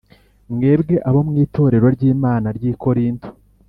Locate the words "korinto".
2.83-3.27